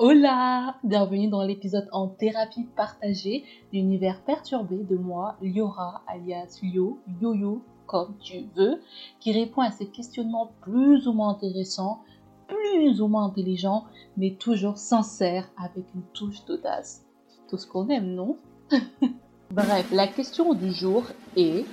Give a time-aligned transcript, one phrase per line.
[0.00, 0.76] Hola!
[0.84, 8.14] Bienvenue dans l'épisode en thérapie partagée l'univers perturbé de moi, Liora, alias Lio, Yo-Yo, comme
[8.20, 8.80] tu veux,
[9.18, 12.04] qui répond à ces questionnements plus ou moins intéressants,
[12.46, 17.04] plus ou moins intelligents, mais toujours sincères avec une touche d'audace.
[17.48, 18.36] Tout ce qu'on aime, non?
[19.50, 21.06] Bref, la question du jour
[21.36, 21.66] est...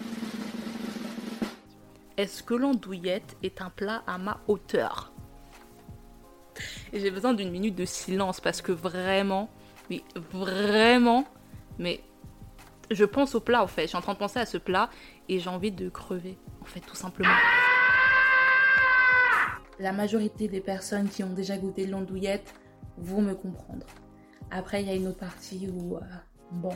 [2.18, 5.15] Est-ce que l'andouillette est un plat à ma hauteur?
[6.94, 9.50] J'ai besoin d'une minute de silence parce que vraiment,
[9.90, 11.26] oui, vraiment,
[11.78, 12.02] mais
[12.92, 13.84] je pense au plat en fait.
[13.84, 14.90] Je suis en train de penser à ce plat
[15.30, 17.34] et j'ai envie de crever, en fait, tout simplement.
[19.80, 22.54] La majorité des personnes qui ont déjà goûté l'andouillette
[22.98, 23.86] vont me comprendre.
[24.52, 26.02] Après, il y a une autre partie où, euh,
[26.52, 26.76] bon,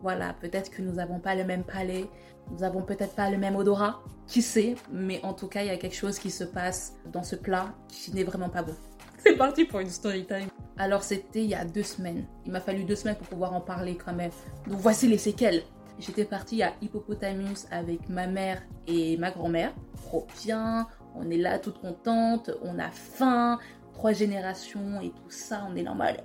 [0.00, 2.06] voilà, peut-être que nous n'avons pas le même palais,
[2.50, 5.70] nous n'avons peut-être pas le même odorat, qui sait, mais en tout cas, il y
[5.70, 8.74] a quelque chose qui se passe dans ce plat qui n'est vraiment pas bon.
[9.18, 10.48] C'est parti pour une story time.
[10.78, 12.26] Alors c'était il y a deux semaines.
[12.44, 14.30] Il m'a fallu deux semaines pour pouvoir en parler quand même.
[14.68, 15.62] Donc voici les séquelles.
[15.98, 19.72] J'étais partie à Hippopotamus avec ma mère et ma grand-mère.
[20.04, 23.58] Trop bien, on est là toute contente, on a faim,
[23.94, 26.22] trois générations et tout ça, on est normal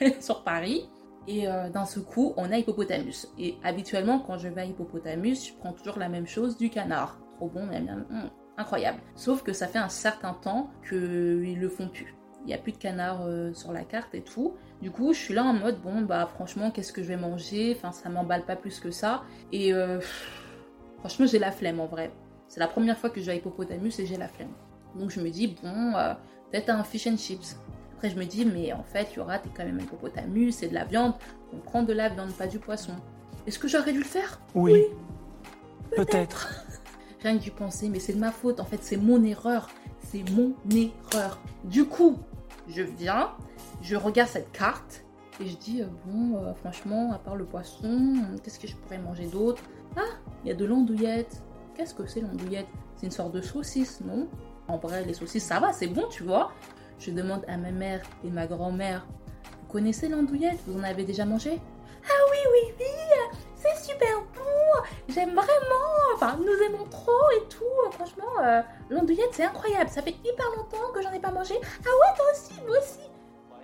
[0.20, 0.88] sur Paris.
[1.28, 3.28] Et euh, d'un ce coup, on a Hippopotamus.
[3.38, 7.18] Et habituellement, quand je vais à Hippopotamus, je prends toujours la même chose, du canard.
[7.36, 7.82] Trop bon, mais
[8.56, 9.00] incroyable.
[9.14, 12.14] Sauf que ça fait un certain temps qu'ils le font plus.
[12.44, 14.54] Il n'y a plus de canard euh, sur la carte et tout.
[14.80, 17.74] Du coup, je suis là en mode, bon, bah franchement, qu'est-ce que je vais manger?
[17.76, 19.24] Enfin, ça m'emballe pas plus que ça.
[19.50, 20.00] Et euh,
[21.00, 22.12] franchement, j'ai la flemme en vrai.
[22.46, 24.52] C'est la première fois que je vais à Hippopotamus et j'ai la flemme.
[24.94, 26.14] Donc je me dis, bon, euh,
[26.50, 27.56] peut-être un fish and chips.
[27.96, 30.52] Après, je me dis, mais en fait, il y aura, t'es quand même un hippopotamus,
[30.52, 31.14] c'est de la viande.
[31.54, 32.92] On prend de la viande, pas du poisson.
[33.46, 34.38] Est-ce que j'aurais dû le faire?
[34.54, 34.84] Oui.
[35.96, 36.66] Peut-être.
[37.22, 38.60] rien que d'y penser, mais c'est de ma faute.
[38.60, 39.70] En fait, c'est mon erreur.
[40.10, 41.40] C'est mon erreur.
[41.64, 42.18] Du coup,
[42.68, 43.30] je viens,
[43.80, 45.02] je regarde cette carte
[45.40, 48.98] et je dis, euh, bon, euh, franchement, à part le poisson, qu'est-ce que je pourrais
[48.98, 49.62] manger d'autre?
[49.96, 50.02] Ah,
[50.44, 51.42] il y a de l'andouillette.
[51.74, 52.68] Qu'est-ce que c'est l'andouillette?
[52.96, 54.28] C'est une sorte de saucisse, non?
[54.68, 56.52] En vrai, les saucisses, ça va, c'est bon, tu vois.
[56.98, 59.06] Je demande à ma mère et ma grand-mère,
[59.60, 60.58] vous connaissez l'andouillette?
[60.66, 61.60] Vous en avez déjà mangé?
[62.04, 62.86] Ah oui, oui, oui,
[63.56, 65.86] c'est super bon, j'aime vraiment
[66.16, 67.64] enfin, nous aimons trop et tout.
[67.92, 69.90] Franchement, euh, l'andouillette, c'est incroyable.
[69.90, 71.54] Ça fait hyper longtemps que j'en ai pas mangé.
[71.62, 73.10] Ah ouais, toi aussi, moi aussi.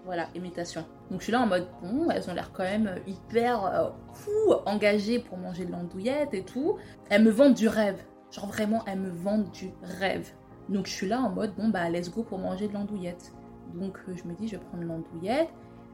[0.04, 0.84] Voilà, imitation.
[1.10, 4.54] Donc je suis là en mode, bon, elles ont l'air quand même hyper euh, fou,
[4.66, 6.78] engagées pour manger de l'andouillette et tout.
[7.08, 8.02] Elles me vendent du rêve.
[8.30, 10.30] Genre vraiment, elles me vendent du rêve.
[10.68, 13.32] Donc je suis là en mode, bon, bah let's go pour manger de l'andouillette.
[13.74, 15.48] Donc euh, je me dis, je vais prendre l'andouillette.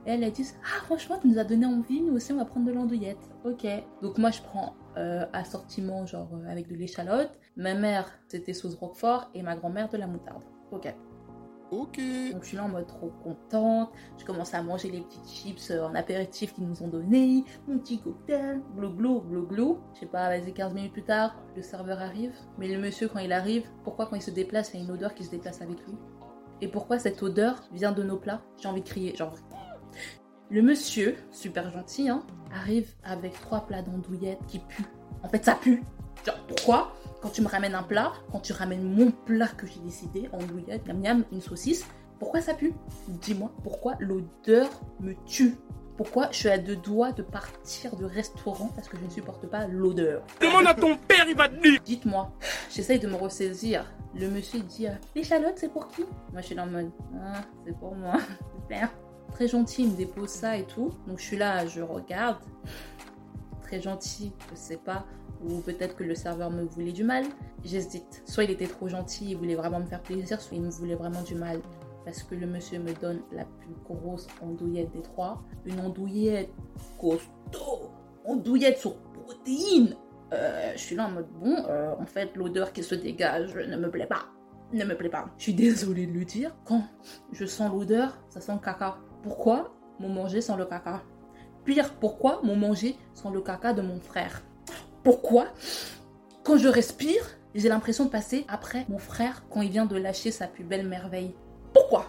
[0.04, 2.66] Elle, elle dit, ah franchement, tu nous as donné envie, nous aussi on va prendre
[2.66, 3.18] de l'andouillette.
[3.44, 3.66] Ok.
[4.02, 7.38] Donc moi je prends euh, assortiment genre euh, avec de l'échalote.
[7.56, 10.42] Ma mère, c'était sauce roquefort et ma grand-mère de la moutarde.
[10.70, 10.94] Ok.
[11.70, 12.00] Ok.
[12.32, 13.90] Donc je suis là en mode trop contente.
[14.18, 17.44] Je commence à manger les petites chips euh, en apéritif qu'ils nous ont donné.
[17.66, 19.78] Mon petit cocktail, glou glou.
[19.94, 22.32] Je sais pas, vas-y 15 minutes plus tard, le serveur arrive.
[22.58, 24.92] Mais le monsieur quand il arrive, pourquoi quand il se déplace, il y a une
[24.92, 25.96] odeur qui se déplace avec lui?
[26.60, 28.42] Et pourquoi cette odeur vient de nos plats?
[28.60, 29.34] J'ai envie de crier, genre
[30.50, 32.22] le monsieur, super gentil, hein,
[32.54, 34.88] arrive avec trois plats d'andouillettes qui puent.
[35.22, 35.82] En fait, ça pue.
[36.28, 39.80] Genre, pourquoi Quand tu me ramènes un plat, quand tu ramènes mon plat que j'ai
[39.80, 41.86] décidé, andouillette, miam miam, une saucisse,
[42.18, 42.74] pourquoi ça pue?
[43.08, 44.68] Dis-moi, pourquoi l'odeur
[45.00, 45.56] me tue?
[45.96, 49.46] Pourquoi je suis à deux doigts de partir de restaurant parce que je ne supporte
[49.46, 50.22] pas l'odeur?
[50.38, 52.30] Demande à ton père, il va te dire Dites-moi,
[52.70, 53.86] j'essaye de me ressaisir.
[54.14, 56.02] Le monsieur dit L'échalote, c'est pour qui?
[56.32, 56.90] Moi, je suis dans le mode
[57.22, 58.18] Ah, c'est pour moi.
[58.68, 58.90] Super
[59.32, 60.92] très gentil, il me dépose ça et tout.
[61.06, 62.38] Donc je suis là, je regarde.
[63.62, 65.06] Très gentil, je sais pas.
[65.44, 67.25] Ou peut-être que le serveur me voulait du mal.
[67.65, 68.22] J'hésite.
[68.26, 70.94] Soit il était trop gentil, il voulait vraiment me faire plaisir, soit il me voulait
[70.94, 71.60] vraiment du mal.
[72.04, 75.43] Parce que le monsieur me donne la plus grosse andouillette des trois.
[75.66, 76.50] Une andouillette
[76.99, 77.91] costaud.
[78.25, 79.97] Andouillette sur protéines.
[80.32, 83.76] Euh, je suis là en mode bon, euh, en fait, l'odeur qui se dégage ne
[83.76, 84.26] me plaît pas.
[84.72, 85.31] Ne me plaît pas.
[85.38, 86.55] Je suis désolée de le dire.
[86.65, 86.82] Quand
[87.32, 88.99] je sens l'odeur, ça sent caca.
[89.22, 91.02] Pourquoi mon manger sans le caca?
[91.64, 94.43] Pire, pourquoi mon manger sans le caca de mon frère?
[95.02, 95.46] Pourquoi?
[96.44, 97.22] Quand je respire,
[97.54, 100.86] j'ai l'impression de passer après mon frère quand il vient de lâcher sa plus belle
[100.86, 101.34] merveille.
[101.72, 102.06] Pourquoi?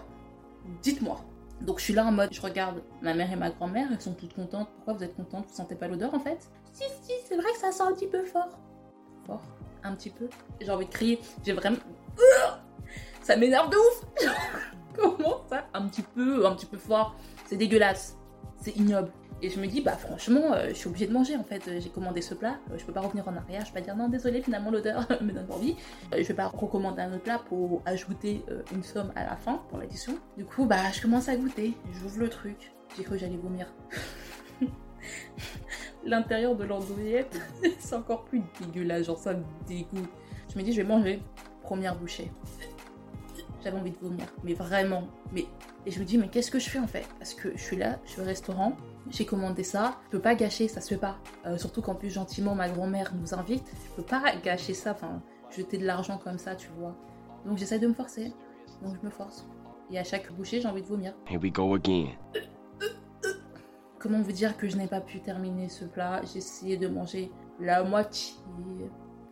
[0.82, 1.20] Dites-moi.
[1.62, 4.14] Donc je suis là en mode, je regarde ma mère et ma grand-mère, elles sont
[4.14, 4.70] toutes contentes.
[4.76, 5.46] Pourquoi vous êtes contentes?
[5.48, 6.50] Vous sentez pas l'odeur en fait?
[6.72, 8.60] Si, si, c'est vrai que ça sent un petit peu fort.
[9.26, 9.42] Fort?
[9.84, 10.30] Un petit peu?
[10.62, 11.20] J'ai envie de crier.
[11.44, 11.78] J'ai vraiment...
[13.22, 14.06] Ça m'énerve de ouf
[14.96, 15.68] Comment ça?
[15.74, 17.16] Un petit peu, un petit peu fort.
[17.46, 18.19] C'est dégueulasse.
[18.60, 19.12] C'est ignoble.
[19.42, 21.64] Et je me dis, bah franchement, euh, je suis obligée de manger en fait.
[21.80, 23.96] J'ai commandé ce plat, euh, je peux pas revenir en arrière, je peux pas dire
[23.96, 25.76] non, désolé, finalement l'odeur me donne envie.
[26.14, 29.62] Euh, je vais pas recommander un autre plat pour ajouter une somme à la fin
[29.70, 30.18] pour l'addition.
[30.38, 32.74] Du coup, bah je commence à goûter, j'ouvre le truc.
[32.98, 33.68] J'ai cru que j'allais vomir.
[36.04, 37.40] L'intérieur de l'andouillette,
[37.80, 40.10] c'est encore plus dégueulasse, genre ça me dégoûte.
[40.54, 41.22] Je me dis, je vais manger.
[41.62, 42.32] Première bouchée.
[43.64, 45.04] J'avais envie de vomir, mais vraiment.
[45.32, 45.46] Mais
[45.86, 47.08] et je me dis, mais qu'est-ce que je fais en fait?
[47.18, 48.76] Parce que je suis là, je suis au restaurant,
[49.10, 51.18] j'ai commandé ça, je peux pas gâcher, ça se fait pas.
[51.46, 55.22] Euh, surtout qu'en plus, gentiment, ma grand-mère nous invite, je peux pas gâcher ça, enfin,
[55.50, 56.96] jeter de l'argent comme ça, tu vois.
[57.46, 58.34] Donc j'essaie de me forcer,
[58.84, 59.48] donc je me force.
[59.92, 61.14] Et à chaque bouchée, j'ai envie de vomir.
[61.28, 62.10] Here we go again.
[63.98, 66.22] Comment vous dire que je n'ai pas pu terminer ce plat?
[66.32, 68.36] J'ai essayé de manger la moitié,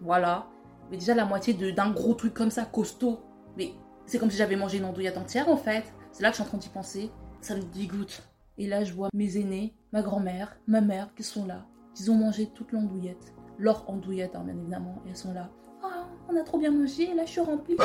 [0.02, 0.48] voilà.
[0.90, 3.20] Mais déjà la moitié d'un gros truc comme ça, costaud.
[3.58, 3.74] Mais
[4.06, 5.84] c'est comme si j'avais mangé une andouillette entière en fait.
[6.18, 7.12] C'est là que je suis en train d'y penser.
[7.42, 8.24] Ça me dégoûte.
[8.58, 11.68] Et là, je vois mes aînés, ma grand-mère, ma mère qui sont là.
[12.00, 13.36] Ils ont mangé toute l'andouillette.
[13.60, 15.00] Leur andouillette, hein, bien évidemment.
[15.06, 15.52] Et elles sont là.
[15.84, 17.78] Ah, on a trop bien mangé, là je suis remplie.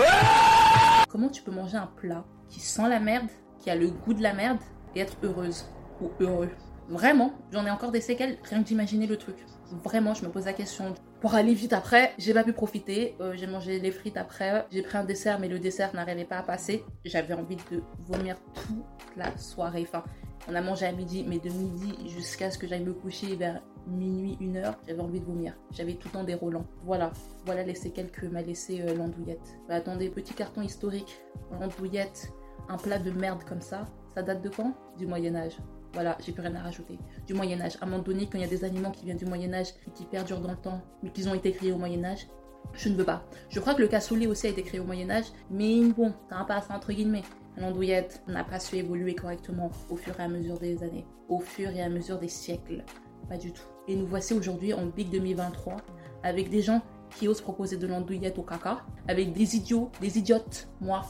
[1.10, 4.22] Comment tu peux manger un plat qui sent la merde, qui a le goût de
[4.22, 4.60] la merde,
[4.94, 5.66] et être heureuse
[6.00, 6.48] ou heureux?
[6.88, 9.44] Vraiment, j'en ai encore des séquelles, rien que d'imaginer le truc.
[9.84, 10.94] Vraiment, je me pose la question.
[11.22, 13.14] Pour aller vite après, j'ai pas pu profiter.
[13.20, 14.66] Euh, j'ai mangé les frites après.
[14.72, 16.84] J'ai pris un dessert, mais le dessert n'arrivait pas à passer.
[17.04, 19.86] J'avais envie de vomir toute la soirée.
[19.86, 20.02] Enfin,
[20.48, 23.62] on a mangé à midi, mais de midi jusqu'à ce que j'aille me coucher vers
[23.86, 25.54] minuit, une heure, j'avais envie de vomir.
[25.70, 26.66] J'avais tout en déroulant.
[26.82, 27.12] Voilà,
[27.46, 29.60] voilà les séquelles que m'a laissé euh, l'andouillette.
[29.68, 31.20] Bah, attendez, petit carton historique.
[31.52, 32.32] L'andouillette,
[32.68, 34.74] un plat de merde comme ça, ça date de quand?
[34.98, 35.56] Du Moyen-Âge.
[35.92, 36.98] Voilà, j'ai plus rien à rajouter.
[37.26, 37.76] Du Moyen-Âge.
[37.80, 39.90] À un moment donné, quand il y a des aliments qui viennent du Moyen-Âge et
[39.90, 42.26] qui perdurent dans le temps, mais qu'ils ont été créés au Moyen-Âge,
[42.74, 43.24] je ne veux pas.
[43.50, 46.44] Je crois que le cassoulet aussi a été créé au Moyen-Âge, mais bon, ça un
[46.44, 47.24] passe entre guillemets.
[47.56, 51.68] L'andouillette n'a pas su évoluer correctement au fur et à mesure des années, au fur
[51.70, 52.82] et à mesure des siècles.
[53.28, 53.62] Pas du tout.
[53.88, 55.76] Et nous voici aujourd'hui en Big 2023
[56.22, 56.80] avec des gens
[57.10, 61.02] qui osent proposer de l'andouillette au caca, avec des idiots, des idiotes, moi,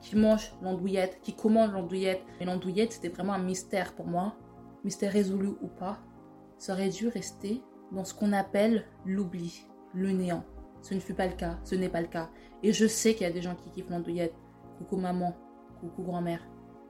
[0.00, 2.22] qui mange l'andouillette, qui commande l'andouillette.
[2.38, 4.34] Mais l'andouillette, c'était vraiment un mystère pour moi.
[4.84, 5.98] Mystère résolu ou pas,
[6.58, 7.62] ça aurait dû rester
[7.92, 10.44] dans ce qu'on appelle l'oubli, le néant.
[10.82, 12.30] Ce ne fut pas le cas, ce n'est pas le cas.
[12.62, 14.34] Et je sais qu'il y a des gens qui kiffent l'andouillette.
[14.78, 15.34] Coucou maman,
[15.80, 16.40] coucou grand-mère,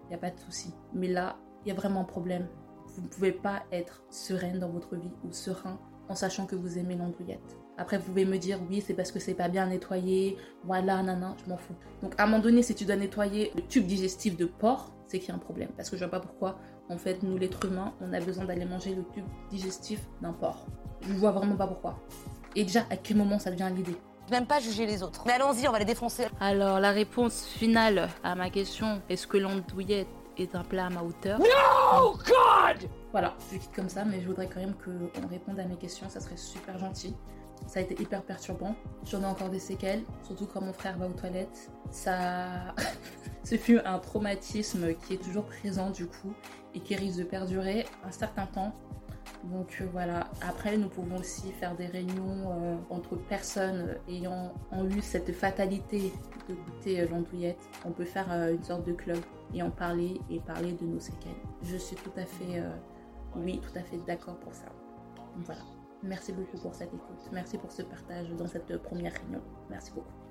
[0.04, 0.74] il n'y a pas de souci.
[0.92, 2.48] Mais là, il y a vraiment un problème.
[2.88, 5.78] Vous ne pouvez pas être sereine dans votre vie ou serein
[6.08, 7.58] en sachant que vous aimez l'andouillette.
[7.78, 11.36] Après, vous pouvez me dire, oui, c'est parce que c'est pas bien nettoyé, voilà, nana,
[11.44, 11.76] je m'en fous.
[12.02, 15.20] Donc, à un moment donné, si tu dois nettoyer le tube digestif de porc, c'est
[15.20, 15.70] qu'il y a un problème.
[15.76, 16.58] Parce que je vois pas pourquoi,
[16.88, 20.66] en fait, nous, l'être humain, on a besoin d'aller manger le tube digestif d'un porc.
[21.02, 21.98] Je vois vraiment pas pourquoi.
[22.56, 23.96] Et déjà, à quel moment ça devient l'idée?
[24.32, 25.22] Même pas juger les autres.
[25.24, 26.26] Mais allons-y, on va les défoncer.
[26.40, 31.02] Alors, la réponse finale à ma question, est-ce que l'andouillette est un plat à ma
[31.02, 31.38] hauteur?
[31.38, 32.90] No, God!
[33.12, 36.08] Voilà, je quitte comme ça, mais je voudrais quand même qu'on réponde à mes questions,
[36.08, 37.14] ça serait super gentil.
[37.66, 38.74] Ça a été hyper perturbant.
[39.04, 41.70] J'en ai encore des séquelles, surtout quand mon frère va aux toilettes.
[41.90, 42.74] Ça.
[43.44, 46.34] Ce fut un traumatisme qui est toujours présent du coup
[46.74, 48.74] et qui risque de perdurer un certain temps.
[49.44, 54.52] Donc euh, voilà, après nous pouvons aussi faire des réunions euh, entre personnes ayant
[54.90, 56.12] eu cette fatalité
[56.48, 57.60] de goûter euh, l'andouillette.
[57.84, 59.18] On peut faire une sorte de club
[59.54, 61.32] et en parler et parler de nos séquelles.
[61.62, 62.62] Je suis tout à fait,
[63.36, 64.66] oui, tout à fait d'accord pour ça.
[65.36, 65.62] Voilà.
[66.02, 67.28] Merci beaucoup pour cette écoute.
[67.32, 69.42] Merci pour ce partage dans cette première réunion.
[69.68, 70.27] Merci beaucoup.